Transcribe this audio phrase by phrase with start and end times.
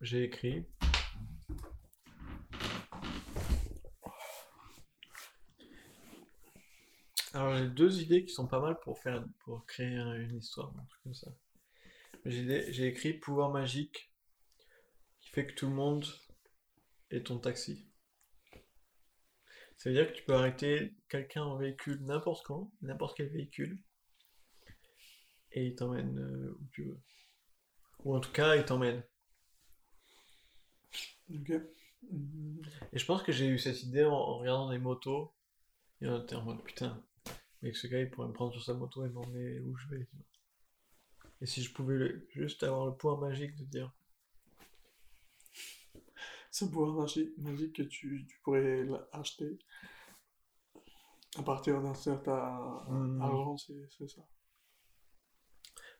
[0.00, 0.66] j'ai écrit.
[7.32, 10.72] Alors j'ai deux idées qui sont pas mal pour faire pour créer un- une histoire,
[10.76, 11.30] un truc comme ça.
[12.24, 14.12] J'ai j'ai écrit pouvoir magique
[15.20, 16.04] qui fait que tout le monde
[17.10, 17.86] est ton taxi.
[19.76, 23.78] Ça veut dire que tu peux arrêter quelqu'un en véhicule n'importe quand, n'importe quel véhicule,
[25.52, 27.00] et il t'emmène euh, où tu veux.
[28.04, 29.02] Ou en tout cas, il t'emmène.
[31.30, 31.50] Ok.
[32.10, 32.62] Mhm.
[32.92, 35.32] Et je pense que j'ai eu cette idée en, en regardant des motos.
[36.02, 37.02] Et on était en mode putain,
[37.62, 39.88] mais que ce gars il pourrait me prendre sur sa moto et m'emmener où je
[39.88, 40.06] vais.
[40.06, 40.26] tu vois.
[41.42, 43.92] Et si je pouvais le- juste avoir le pouvoir magique de dire
[46.50, 49.58] Ce pouvoir magique, magique que tu, tu pourrais acheter
[51.36, 53.20] à partir d'un certain Hmm.
[53.20, 54.22] argent, c'est ça.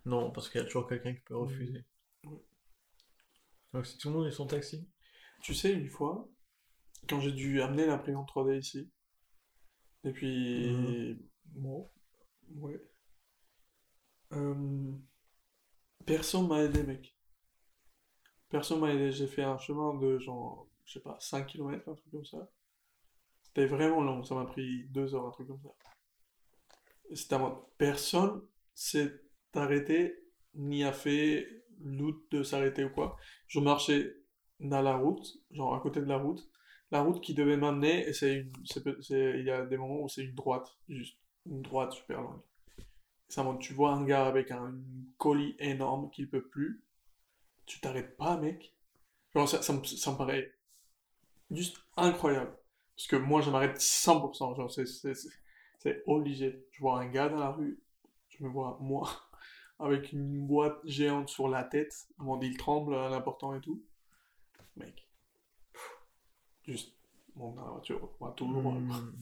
[0.05, 1.85] non, parce qu'il y a toujours quelqu'un qui peut refuser.
[3.73, 4.87] Donc si tout le monde est son taxi,
[5.41, 6.27] Tu sais, une fois,
[7.09, 8.91] quand j'ai dû amener l'imprimante 3D ici,
[10.05, 11.17] et puis,
[11.55, 11.91] bon,
[12.57, 12.81] ouais,
[14.33, 14.93] Euh,
[16.05, 17.17] personne m'a aidé, mec.
[18.51, 19.13] Personne m'a aidé.
[19.13, 22.51] J'ai fait un chemin de genre, je sais pas, 5 km, un truc comme ça.
[23.43, 25.71] C'était vraiment long, ça m'a pris 2 heures, un truc comme ça.
[27.15, 27.71] C'était à moi.
[27.79, 28.43] Personne
[28.75, 29.13] s'est
[29.55, 30.23] arrêté,
[30.55, 31.47] ni a fait
[31.81, 33.17] l'out de s'arrêter ou quoi.
[33.49, 34.17] Je marchais
[34.61, 36.49] dans la route, genre à côté de la route.
[36.91, 38.47] La route qui devait m'amener, et c'est
[39.11, 42.41] il y a des moments où c'est une droite, juste une droite super longue.
[43.29, 44.75] Ça tu vois un gars avec un
[45.17, 46.83] colis énorme qu'il peut plus,
[47.67, 48.75] tu t'arrêtes pas, mec.
[49.35, 50.53] Genre, ça, ça me, ça me paraît
[51.51, 52.57] juste incroyable.
[52.97, 56.67] Parce que moi, je m'arrête 100%, genre, c'est, obligé.
[56.73, 57.81] Je vois un gars dans la rue,
[58.29, 59.09] je me vois, moi,
[59.79, 63.83] avec une boîte géante sur la tête, mon il tremble l'important et tout.
[64.81, 65.07] Mec,
[66.67, 66.95] juste
[67.37, 68.73] dans la voiture, on va tout droit.
[68.89, 68.97] quoi.
[68.97, 69.13] Hmm.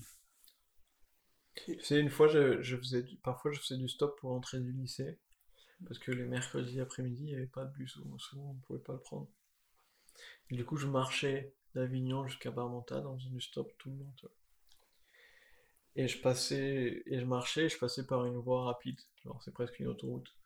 [1.83, 4.73] Sais, une fois, je, je faisais du- parfois je faisais du stop pour rentrer du
[4.73, 5.19] lycée,
[5.87, 8.61] parce que les mercredis après-midi, il n'y avait pas de bus, ou souvent on ne
[8.61, 9.29] pouvait pas le prendre.
[10.51, 14.13] Et du coup, je marchais d'Avignon jusqu'à Barmental en faisant du stop tout le long.
[15.97, 19.53] Et je passais, et je marchais, et je passais par une voie rapide, genre c'est
[19.53, 20.38] presque une autoroute.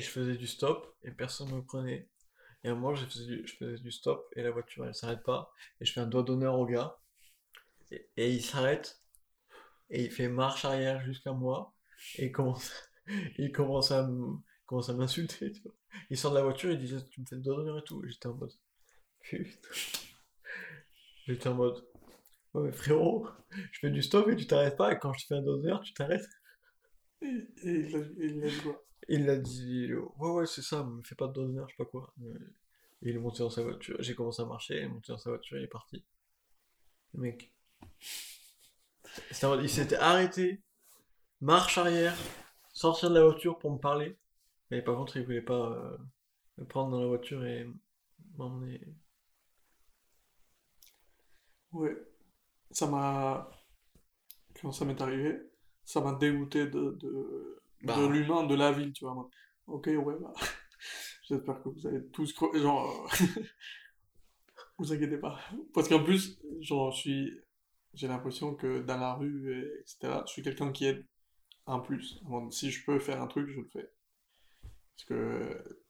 [0.00, 2.08] Je faisais du stop, et personne ne me prenait.
[2.64, 5.22] Et à un je faisais du, je faisais du stop, et la voiture, elle s'arrête
[5.24, 6.98] pas, et je fais un doigt d'honneur au gars.
[8.16, 9.00] Et, il s'arrête
[9.90, 11.74] et il fait marche arrière jusqu'à moi
[12.18, 12.72] et il commence,
[13.38, 14.36] il commence à me-
[14.66, 15.52] commence à m'insulter.
[16.10, 18.02] Il sort de la voiture il dit Tu me fais le doigt d'honneur et tout.
[18.06, 18.52] J'étais en mode
[19.22, 19.70] Putain.
[21.26, 21.84] J'étais en mode
[22.54, 23.28] Ouais, mais frérot,
[23.72, 24.92] je fais du stop et tu t'arrêtes pas.
[24.92, 26.28] Et quand je te fais un doigt d'honneur, tu t'arrêtes.
[27.22, 27.28] Et,
[27.64, 27.90] et
[28.20, 28.85] il dit quoi?
[29.08, 31.84] Il a dit Ouais, ouais, c'est ça, me fais pas de doigt je sais pas
[31.90, 32.12] quoi.
[33.02, 33.96] Et il est monté dans sa voiture.
[34.00, 36.04] J'ai commencé à marcher, il est monté dans sa voiture il est parti.
[37.14, 37.52] Le mec.
[39.30, 40.62] Il s'était arrêté,
[41.40, 42.16] marche arrière,
[42.72, 44.16] sortir de la voiture pour me parler.
[44.70, 45.96] Mais par contre, il voulait pas euh,
[46.58, 47.66] me prendre dans la voiture et
[48.36, 48.80] m'emmener.
[51.72, 51.96] Ouais,
[52.70, 53.50] ça m'a.
[54.60, 55.38] Quand ça m'est arrivé,
[55.84, 57.96] ça m'a dégoûté de, de, Bah.
[57.96, 59.14] de l'humain, de la ville, tu vois.
[59.14, 59.30] moi.
[59.66, 60.32] Ok, ouais, bah.
[61.28, 62.32] J'espère que vous allez tous.
[62.32, 63.08] cro- Genre.
[63.20, 63.42] euh,
[64.78, 65.38] vous inquiétez pas.
[65.74, 67.40] Parce qu'en plus, genre, je suis.
[67.94, 71.06] J'ai l'impression que dans la rue, et etc., je suis quelqu'un qui aide
[71.66, 72.20] un plus.
[72.50, 73.90] Si je peux faire un truc, je le fais.
[74.62, 75.80] Parce que.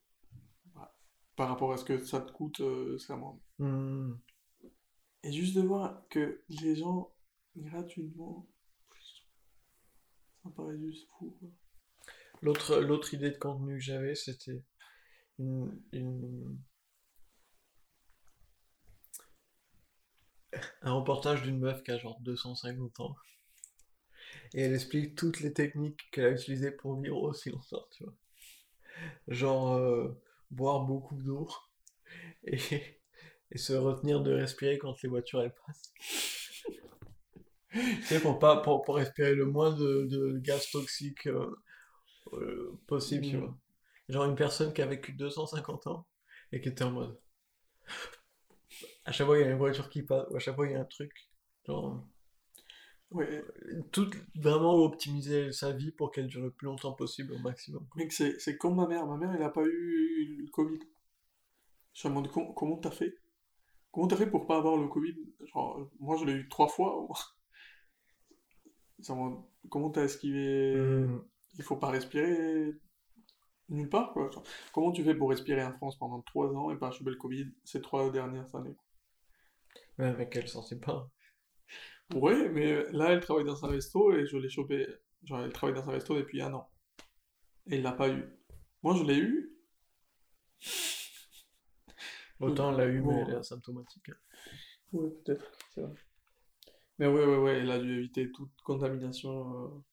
[0.73, 0.95] voilà,
[1.37, 3.41] Par rapport à ce que ça te coûte, euh, c'est vraiment.
[3.59, 4.15] Hmm.
[5.23, 7.13] Et juste de voir que les gens,
[7.57, 8.47] gratuitement,
[10.43, 11.37] ça me paraît juste fou.
[11.41, 11.49] quoi.
[12.41, 14.63] L'autre, l'autre idée de contenu que j'avais, c'était
[15.39, 15.71] une,
[20.81, 23.15] un reportage d'une meuf qui a genre 250 ans.
[24.55, 28.15] Et elle explique toutes les techniques qu'elle a utilisées pour vivre aussi longtemps, tu vois.
[29.29, 31.49] Genre euh, boire beaucoup d'eau
[32.45, 32.59] et,
[33.53, 35.93] et se retenir de respirer quand les voitures elles passent.
[37.73, 41.55] Tu sais, pour pas pour, pour respirer le moins de, de gaz toxiques euh,
[42.35, 43.41] euh, possible, tu Mhm.
[43.41, 43.57] vois.
[44.09, 46.07] Genre une personne qui a vécu 250 ans
[46.53, 47.19] et qui était en mode.
[49.07, 50.73] À chaque fois il y a une voiture qui passe, ou à chaque fois il
[50.73, 51.13] y a un truc.
[51.67, 52.05] Genre,
[53.11, 53.45] Ouais,
[53.93, 57.85] tout vraiment optimiser sa vie pour qu'elle dure le plus longtemps possible au maximum.
[57.97, 59.07] mec, c'est c'est comme ma mère.
[59.07, 60.79] Ma mère, elle a pas eu le Covid.
[61.95, 63.19] Je me demande com- comment t'as fait?
[63.93, 65.17] Comment t'as fait pour pas avoir le Covid?
[65.47, 67.09] Genre, moi, je l'ai eu trois fois.
[69.71, 70.77] Comment t'as esquivé?
[70.77, 71.25] Mhm.
[71.59, 72.75] Il faut pas respirer
[73.69, 74.31] Nulle part, quoi.
[74.73, 77.53] Comment tu fais pour respirer en France pendant trois ans et pas choper le Covid
[77.65, 78.77] ces trois dernières années?
[79.99, 81.11] Ouais, mec, elle sortait pas?
[82.15, 84.87] Ouais, mais là, elle travaille dans un resto et je l'ai chopé.
[85.25, 86.71] Genre, elle travaille dans un resto depuis un an.
[87.67, 88.25] Et il l'a pas eu.
[88.85, 89.53] Moi, je l'ai eu.
[92.39, 94.11] Autant elle l'a eu, mais elle est asymptomatique.
[94.11, 94.17] hein.
[94.93, 95.95] ouais, peut-être, c'est vrai.
[96.99, 99.85] Mais ouais, ouais, ouais, elle a dû éviter toute contamination.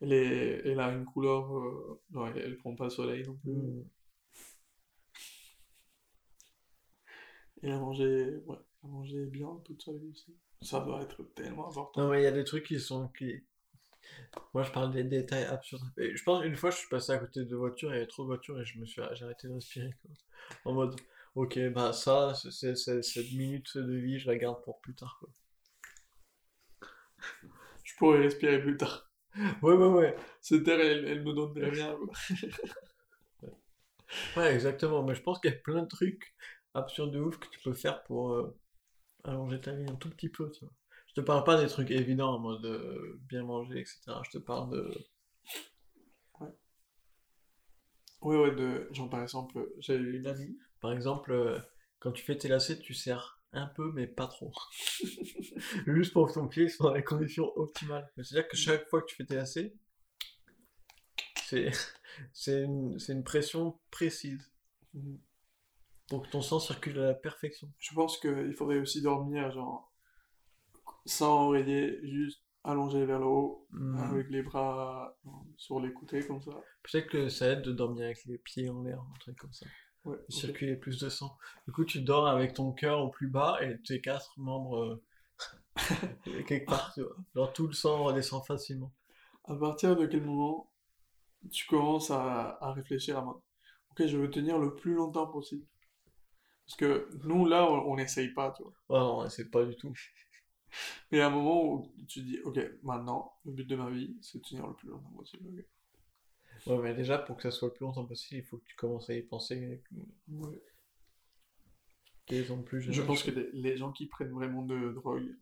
[0.00, 0.62] Elle est...
[0.66, 1.56] elle a une couleur.
[1.56, 3.52] euh, genre, elle, elle prend pas le soleil non plus.
[3.52, 3.84] Hmm.
[7.62, 8.36] Elle a mangé.
[8.46, 10.36] Ouais, elle a mangé bien toute sa vie aussi.
[10.62, 12.00] Ça doit être tellement important.
[12.00, 13.08] Non, mais il y a des trucs qui sont.
[13.08, 13.42] Qui...
[14.54, 15.82] Moi, je parle des détails absurdes.
[15.98, 18.06] Et je pense une fois, je suis passé à côté de voitures, il y avait
[18.06, 19.94] trop de voitures et je me suis j'ai arrêté de respirer.
[20.02, 20.10] quoi.
[20.64, 21.00] En mode,
[21.34, 25.18] ok, bah ça, c'est, cette minute de vie, je la garde pour plus tard.
[25.20, 25.30] Quoi.
[27.84, 29.05] Je pourrais respirer plus tard.
[29.62, 30.16] Ouais, ouais, ouais.
[30.40, 31.96] Cette air, elle, elle me donnerait rien.
[31.96, 32.12] quoi.
[34.36, 35.02] Ouais, exactement.
[35.02, 36.34] Mais je pense qu'il y a plein de trucs
[36.74, 38.56] absurdes de ouf que tu peux faire pour euh,
[39.24, 40.74] allonger ta vie un tout petit peu, tu vois.
[41.08, 44.22] Je te parle pas des trucs évidents en mode euh, bien manger, etc.
[44.24, 44.94] Je te parle de.
[48.22, 48.88] Ouais, ouais, de...
[48.92, 50.58] genre par exemple, j'ai eu une amie.
[50.80, 51.58] Par exemple, euh,
[51.98, 54.52] quand tu fais tes lacets, tu serres un peu, mais pas trop.
[55.86, 58.10] Juste pour que ton pied soit dans les conditions optimales.
[58.16, 59.74] C'est-à-dire que chaque fois que tu fais tes lacets,
[61.44, 61.70] c'est
[62.32, 64.50] c'est une, c'est une pression précise
[66.08, 67.72] pour que ton sang circule à la perfection.
[67.78, 69.92] Je pense qu'il faudrait aussi dormir, genre,
[71.04, 73.98] sans oreiller, juste allongé vers le haut, Hmm.
[73.98, 76.52] avec les bras euh, sur les côtés, comme ça.
[76.82, 79.66] Peut-être que ça aide de dormir avec les pieds en l'air, un truc comme ça.
[80.06, 80.16] Ouais.
[80.28, 81.36] Circuler plus de sang.
[81.66, 85.02] Du coup, tu dors avec ton cœur au plus bas et tes quatre membres euh,
[86.46, 86.94] quelque part.
[87.34, 88.92] Genre tout le sang redescend facilement.
[89.44, 90.70] À partir de quel moment
[91.52, 93.40] tu commences à, à réfléchir à mode,
[93.90, 95.66] ok, je veux tenir le plus longtemps possible.
[96.66, 98.72] Parce que nous, là, on on n'essaye pas, tu vois.
[98.88, 99.92] Oh non, c'est pas du tout.
[101.10, 104.38] Mais à un moment où tu dis, ok, maintenant, le but de ma vie, c'est
[104.38, 105.64] de tenir le plus longtemps possible.
[106.66, 108.74] Ouais, mais déjà, pour que ça soit le plus longtemps possible, il faut que tu
[108.76, 109.82] commences à y penser
[110.28, 110.62] Ouais.
[112.26, 115.34] qu'ils ont plus Je pense que les, les gens qui prennent vraiment de drogue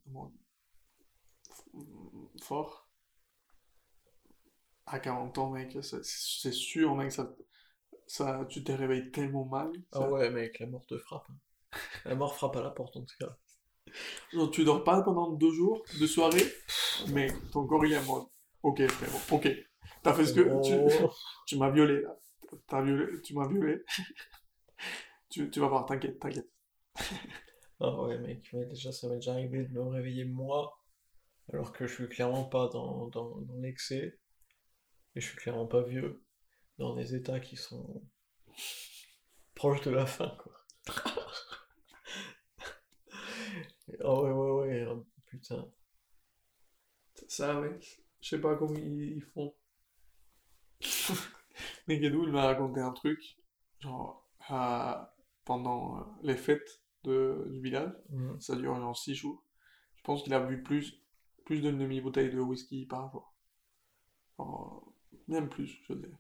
[2.43, 2.89] fort,
[4.87, 7.35] à 40 ans, mec, c'est sûr, mec, ça,
[8.07, 9.73] ça, tu te réveilles tellement mal.
[9.93, 11.27] Ah ouais, mec, la mort te frappe.
[11.31, 11.79] hein.
[12.05, 13.37] La mort frappe à la porte, en tout cas.
[14.33, 16.45] Genre, tu dors pas pendant deux jours de soirée,
[17.09, 18.25] mais ton corps il est mode,
[18.63, 19.49] ok frérot, ok,
[20.05, 21.13] t'as fait ce que, tu, Oh.
[21.47, 22.17] tu m'as violé là,
[22.69, 23.83] t'as violé, tu m'as violé,
[25.31, 26.51] tu, tu vas voir, t'inquiète, t'inquiète.
[27.81, 30.79] Ah ouais, mec, mais déjà, ça m'est déjà arrivé de me réveiller moi,
[31.53, 34.17] alors que je suis clairement pas dans, dans, dans l'excès,
[35.17, 36.23] et je suis clairement pas vieux,
[36.79, 38.03] dans des états qui sont
[39.57, 40.53] proches de la fin, quoi.
[44.05, 45.67] Oh ouais, ouais, ouais, oh, putain.
[47.29, 49.53] Ça, mec, je sais pas comment ils font.
[51.89, 53.37] Guédou, il m'a raconté un truc,
[53.81, 55.15] genre, à-
[55.45, 58.41] pendant euh, les fêtes de, du village, Mhm.
[58.41, 59.43] ça dure genre 6 jours.
[59.97, 61.01] Je pense qu'il a bu plus,
[61.47, 63.35] plus d'une demi-bouteille de whisky par jour.
[64.39, 64.95] Genre,
[65.27, 66.13] même plus, je dirais.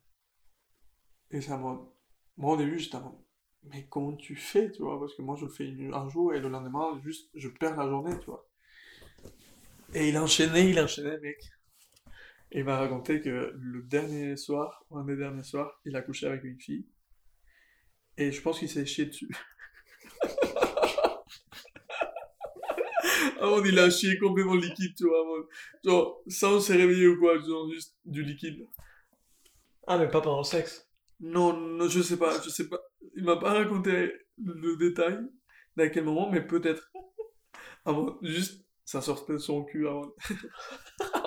[1.30, 1.78] Et ça m'a...
[2.38, 2.96] Moi, au début, j'étais
[3.64, 4.98] mais comment tu fais, tu vois?
[4.98, 7.76] Parce que moi, je le fais une- un jour et le lendemain, juste, je perds
[7.76, 8.46] la journée, tu vois.
[9.94, 11.38] Et il enchaînait, il enchaînait, mec.
[12.54, 16.02] Et il m'a raconté que le dernier soir, ou un des derniers soirs, il a
[16.02, 16.86] couché avec une fille.
[18.16, 19.28] Et je pense qu'il s'est chié dessus.
[23.40, 25.22] Ah, on il a chié complètement liquide, tu vois.
[25.26, 25.46] moi.
[25.84, 28.66] Genre, sans se réveiller ou quoi, genre juste du liquide.
[29.86, 30.88] Ah, mais pas pendant le sexe.
[31.20, 32.80] Non, non, je sais pas, je sais pas.
[33.14, 35.18] Il m'a pas raconté le détail,
[35.76, 36.90] d'à quel moment, mais peut-être.
[37.84, 40.14] Avant, juste, ça sortait de son cul avant.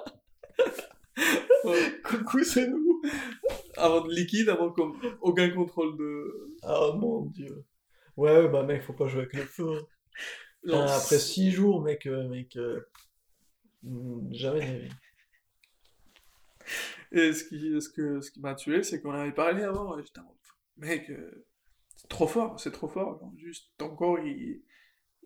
[2.03, 3.01] Coucou, c'est nous.
[3.77, 6.55] Avant de liquide, avant comme aucun contrôle de.
[6.63, 7.63] Oh mon dieu.
[8.15, 9.69] Ouais, bah mec, faut pas jouer avec le feu.
[9.77, 9.85] hein.
[10.63, 12.81] Genre, Enfin, après 6 jours, mec, euh, mec, euh,
[13.83, 14.89] mm, jamais de la vie.
[17.11, 20.03] Et ce qui, ce que, ce qui m'a tué, c'est qu'on avait parlé avant, et
[20.03, 20.35] j'étais en mode,
[20.77, 21.45] mec, euh,
[21.95, 24.61] c'est trop fort, c'est trop fort, genre, juste, ton corps, il,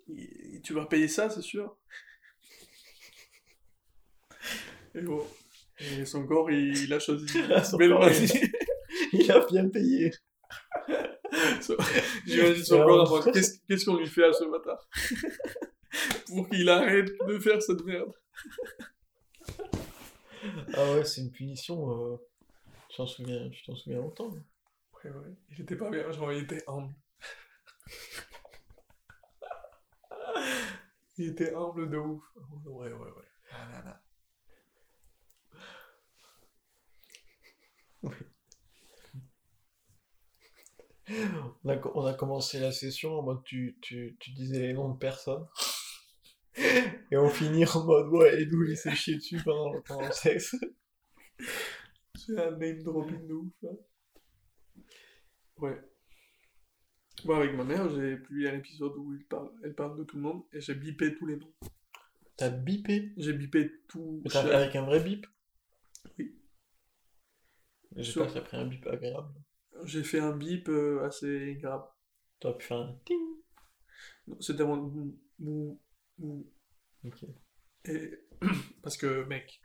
[0.09, 1.75] il- tu vas payer ça, c'est sûr.
[4.95, 5.25] Et bon,
[5.81, 7.25] et son corps, il, il a choisi
[7.63, 8.33] Son belle corps, maladie.
[9.13, 10.11] Il a bien payé.
[12.25, 14.87] J'imagine son corps qu'est-ce qu'on lui fait à ce bâtard
[16.27, 18.11] Pour qu'il arrête de faire cette merde.
[20.73, 22.13] Ah ouais, c'est une punition.
[22.13, 22.17] euh,
[22.89, 24.29] Tu t'en souviens, t'en souviens longtemps.
[24.29, 25.35] Ouais, ouais.
[25.49, 26.93] Il était pas bien, genre, il était humble.
[31.17, 32.23] il était humble de ouf.
[32.65, 33.27] Ouais, ouais, ouais.
[33.51, 34.01] Ah, là, là.
[41.63, 44.73] On a, co- on a commencé la session en mode tu, tu, tu disais les
[44.73, 45.45] noms de personnes.
[47.11, 50.13] Et on finit en mode ouais, et nous il s'est chié dessus pendant, pendant le
[50.13, 50.55] sexe.
[52.15, 53.71] C'est un name dropping de ouf, là.
[55.57, 55.81] Ouais.
[57.25, 60.15] Bon, avec ma mère, j'ai publié un épisode où il parle, elle parle de tout
[60.15, 61.53] le monde et j'ai bipé tous les noms.
[62.37, 63.13] T'as bipé?
[63.17, 64.23] J'ai bipé tout.
[64.33, 65.27] Avec un vrai bip?
[67.95, 69.33] J'espère que t'as pris un bip agréable.
[69.83, 71.83] J'ai fait un bip euh, assez grave.
[72.39, 73.19] T'aurais pu faire un ting.
[74.27, 74.77] Non, C'était mon
[75.39, 75.79] mou,
[76.17, 76.51] mou.
[77.05, 77.25] Ok.
[77.85, 78.11] Et...
[78.81, 79.61] Parce que, mec,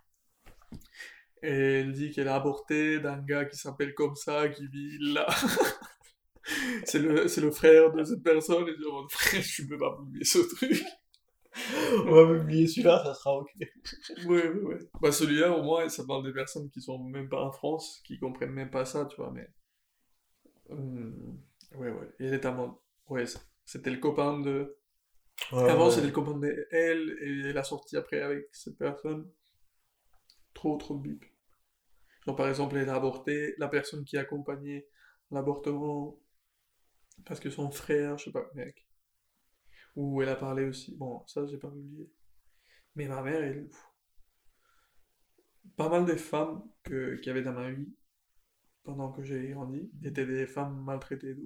[1.43, 5.27] elle dit qu'elle a avorté d'un gars qui s'appelle comme ça, qui vit là.
[6.85, 8.69] c'est le, le frère de cette personne.
[8.69, 10.83] Et je dis, oh, frère, je peux pas oublier ce truc.
[12.07, 13.51] On va oublier celui-là, ça sera ok.
[14.25, 14.79] Ouais, ouais, ouais.
[15.01, 18.19] Bah, celui-là, au moins, ça parle des personnes qui sont même pas en France, qui
[18.19, 19.49] comprennent même pas ça, tu vois, mais.
[20.71, 21.39] Hum,
[21.77, 22.09] ouais, ouais.
[22.21, 22.73] Et il est en mode.
[23.09, 23.25] Ouais,
[23.65, 24.77] c'était le copain de.
[25.53, 25.91] Ouais, Avant, ouais.
[25.91, 29.29] c'était le copain de elle, et elle a sorti après avec cette personne.
[30.55, 31.25] Trop, trop de bip.
[32.27, 34.87] Genre, par exemple, elle a avorté, la personne qui accompagnait
[35.31, 36.19] l'avortement,
[37.27, 38.86] parce que son frère, je sais pas, mec.
[39.97, 40.95] Ou elle a parlé aussi.
[40.97, 42.09] Bon, ça, j'ai pas oublié.
[42.97, 43.69] Mais ma mère, elle.
[45.77, 47.89] Pas mal de femmes qu'il y avait dans ma vie,
[48.85, 51.45] pendant que j'ai grandi, étaient des femmes maltraitées de.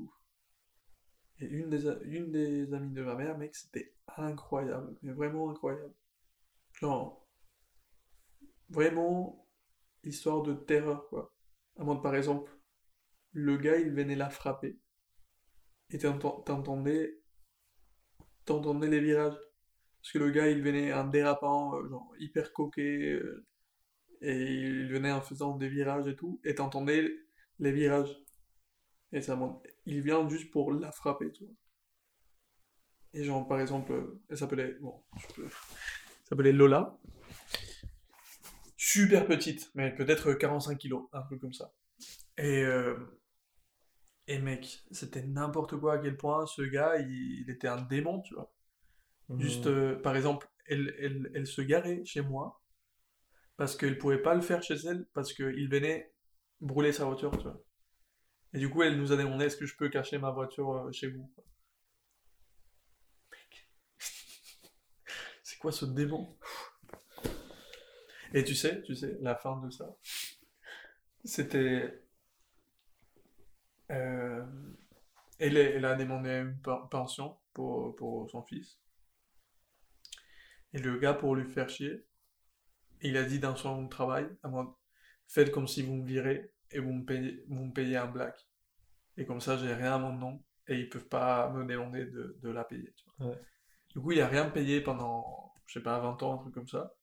[1.40, 5.92] Et une des, une des amies de ma mère, mec, c'était incroyable, mais vraiment incroyable.
[6.75, 7.26] Genre,
[8.71, 9.47] vraiment,
[10.04, 11.35] histoire de terreur, quoi.
[11.78, 12.52] À mode, par exemple,
[13.33, 14.78] le gars, il venait la frapper.
[15.90, 17.19] Et t'entend- t'entendais,
[18.44, 19.38] t'entendais les virages.
[20.02, 23.44] Parce que le gars, il venait en dérapant, euh, genre, hyper coquet, euh,
[24.23, 27.11] et il venait en faisant des virages et tout, et t'entendais
[27.59, 28.16] les virages.
[29.12, 29.38] Et ça.
[29.87, 31.54] Il vient juste pour la frapper, tu vois.
[33.12, 33.92] Et genre, par exemple,
[34.28, 35.02] elle s'appelait, bon,
[35.35, 35.49] peux-
[36.28, 36.97] s'appelait Lola.
[38.76, 41.73] Super petite, mais peut-être 45 kilos, un truc comme ça.
[42.38, 42.97] Et, euh,
[44.30, 48.22] et mec, c'était n'importe quoi à quel point ce gars, il, il était un démon,
[48.22, 48.50] tu vois.
[49.38, 49.72] Juste, Mhm.
[49.75, 52.62] euh, par exemple, elle, elle, elle se garait chez moi
[53.56, 56.12] parce qu'elle pouvait pas le faire chez elle parce qu'il venait
[56.60, 57.62] brûler sa voiture, tu vois.
[58.54, 60.92] Et du coup, elle nous a demandé est-ce que je peux cacher ma voiture euh,
[60.92, 61.30] chez vous?
[65.42, 66.37] C'est quoi ce démon?
[68.34, 69.96] Et tu sais, tu sais, la fin de ça,
[71.25, 72.02] c'était.
[73.90, 74.44] Euh,
[75.38, 78.78] elle, a demandé une pen- pension pour, pour son fils.
[80.73, 82.04] Et le gars, pour lui faire chier,
[83.02, 84.78] il a dit dans son travail, à moi,
[85.28, 88.47] faites comme si vous me virez et vous me payez, vous me payez un black.
[89.16, 92.38] Et comme ça, j'ai rien à mon nom et ils peuvent pas me demander de,
[92.42, 92.92] de la payer.
[92.97, 93.30] tu vois.
[93.30, 93.38] Ouais.
[93.94, 96.68] Du coup, il a rien payé pendant, je sais pas, 20 ans, un truc comme
[96.68, 96.94] ça.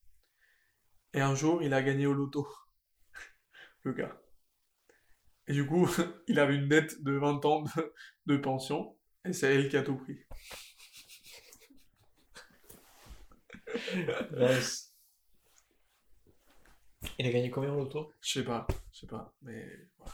[1.12, 2.48] Et un jour, il a gagné au loto,
[3.84, 4.16] le gars.
[5.48, 5.88] Et du coup,
[6.28, 7.92] il avait une dette de 20 ans de,
[8.26, 10.18] de pension et c'est elle qui a tout pris.
[14.36, 14.92] Nice.
[17.18, 18.12] Il a gagné combien au loto?
[18.20, 19.66] Je sais pas, je sais pas, mais
[19.98, 20.12] voilà.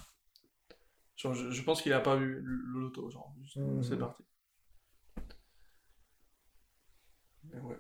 [1.17, 3.83] Genre, je, je pense qu'il a pas vu le, loto, genre, Mhm.
[3.83, 4.23] c'est parti.
[7.45, 7.79] Mais ouais.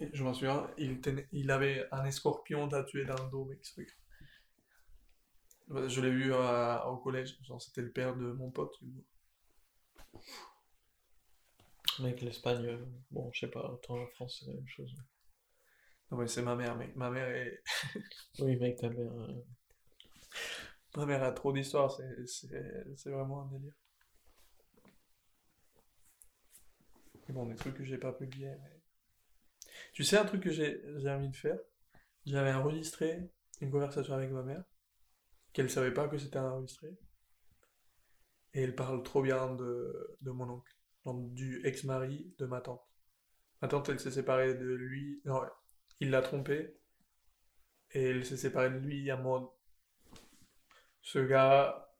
[0.00, 3.58] Et je m'en souviens, il, tenait- il avait un escorpion tatoué dans le dos, mec,
[3.64, 3.98] ce truc.
[5.70, 8.74] Je l'ai vu à- au collège, genre, c'était le père de mon pote.
[12.00, 14.94] Mec, l'Espagne, euh, bon, je sais pas, autant la France, c'est la même chose.
[16.10, 16.94] Non, mais c'est ma mère, mec.
[16.96, 17.62] Ma mère, est...
[18.40, 19.12] Oui, mec, ta mère.
[19.12, 19.44] euh,
[20.96, 21.90] ma mère a trop d'histoires,
[22.26, 23.72] c'est vraiment un délire.
[27.28, 28.80] Et bon, des trucs que j'ai pas publiés, mais...
[29.92, 31.58] Tu sais un truc que j'ai envie de faire?
[32.26, 34.64] J'avais enregistré une conversation avec ma mère,
[35.58, 36.96] qu'elle savait pas que c'était enregistré,
[38.54, 40.72] et elle parle trop bien de, de mon oncle,
[41.04, 42.86] donc du ex-mari de ma tante.
[43.60, 45.42] Ma tante, elle s'est séparée de lui, non,
[45.98, 46.78] il l'a trompée,
[47.90, 49.48] et elle s'est séparée de lui en mode,
[51.02, 51.92] ce gars,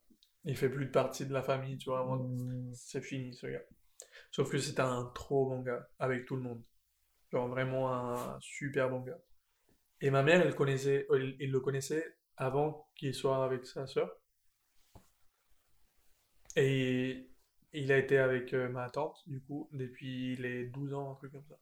[0.45, 3.65] il fait plus de partie de la famille, tu vois, hmm, c'est fini ce gars.
[4.31, 6.63] Sauf que c'était un trop bon gars, avec tout le monde.
[7.33, 9.19] Genre vraiment un super bon gars.
[10.01, 14.11] Et ma mère, elle connaissait, elle, elle le connaissait avant qu'il soit avec sa sœur.
[16.57, 17.31] Et
[17.73, 21.33] il a été avec euh, ma tante, du coup, depuis les 12 ans, un truc
[21.33, 21.59] comme ça.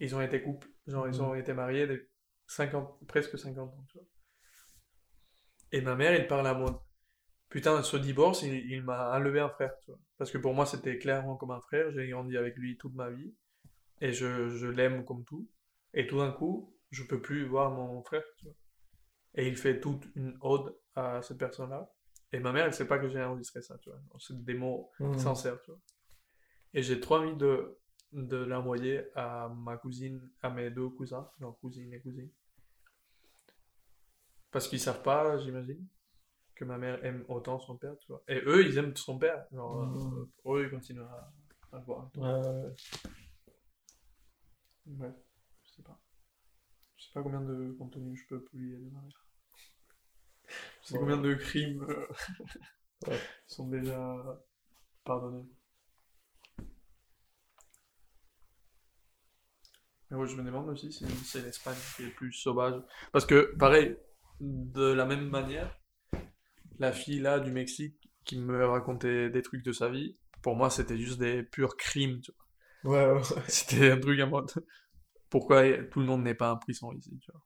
[0.00, 1.22] Ils ont été couple, genre ils Mhm.
[1.22, 2.08] ont été mariés de
[2.48, 4.06] 50, presque 50 ans, tu vois.
[5.72, 6.86] Et ma mère, il parle à moi.
[7.50, 10.00] Putain, ce divorce, il, il m'a enlevé un frère, tu vois.
[10.18, 11.92] Parce que pour moi, c'était clairement comme un frère.
[11.92, 13.34] J'ai grandi avec lui toute ma vie.
[14.00, 15.48] Et je, je l'aime comme tout.
[15.94, 18.54] Et tout d'un coup, je peux plus voir mon frère, tu vois.
[19.34, 21.90] Et il fait toute une ode à cette personne-là.
[22.32, 24.00] Et ma mère, elle sait pas que j'ai enregistré ça, tu vois.
[24.18, 25.18] C'est des mots Mhm.
[25.18, 25.80] sincères, tu vois.
[26.72, 27.78] Et j'ai trop envie de,
[28.12, 32.30] de l'envoyer à ma cousine, à mes deux cousins, genre cousine et cousine.
[34.50, 35.84] Parce qu'ils savent pas, j'imagine,
[36.54, 38.22] que ma mère aime autant son père, tu vois.
[38.28, 39.46] Et eux, ils aiment son père.
[39.52, 40.28] Genre, euh, Mhm.
[40.42, 41.32] pour eux, ils continuent à,
[41.72, 42.10] à le voir.
[42.16, 42.74] Ouais, ouais, ouais.
[44.86, 45.12] Ouais,
[45.64, 46.00] je sais pas.
[46.96, 49.23] Je sais pas combien de contenu je peux publier de ma mère.
[50.90, 50.98] Ouais.
[50.98, 52.06] combien de crimes euh,
[53.06, 53.20] Ouais.
[53.46, 54.40] sont déjà
[55.04, 55.46] pardonnés.
[60.10, 62.80] Mais je me demande aussi si c'est l'Espagne qui est plus sauvage.
[63.12, 63.96] Parce que, pareil,
[64.40, 65.76] de la même manière,
[66.78, 70.70] la fille là du Mexique qui me racontait des trucs de sa vie, pour moi
[70.70, 72.32] c'était juste des purs crimes, tu
[72.84, 73.14] vois.
[73.16, 73.22] Ouais.
[73.48, 74.50] C'était un truc à mode.
[75.30, 77.42] Pourquoi tout le monde n'est pas un prison ici, tu vois?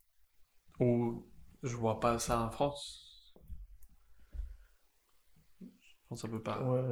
[0.81, 1.27] Ou
[1.63, 3.35] je vois pas ça en France.
[5.61, 5.67] Je
[6.09, 6.63] pense ça peut pas.
[6.63, 6.83] Ouais.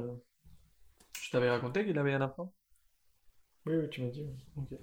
[1.20, 2.52] Je t'avais raconté qu'il avait un enfant?
[3.66, 4.26] Oui, oui, tu m'as dit.
[4.56, 4.78] Ok.